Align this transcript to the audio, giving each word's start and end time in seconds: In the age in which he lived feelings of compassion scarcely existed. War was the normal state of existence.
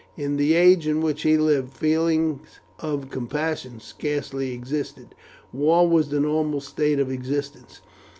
In 0.17 0.37
the 0.37 0.55
age 0.55 0.87
in 0.87 0.99
which 1.01 1.21
he 1.21 1.37
lived 1.37 1.75
feelings 1.75 2.59
of 2.79 3.11
compassion 3.11 3.79
scarcely 3.79 4.51
existed. 4.51 5.13
War 5.53 5.87
was 5.87 6.09
the 6.09 6.19
normal 6.19 6.59
state 6.59 6.99
of 6.99 7.11
existence. 7.11 7.81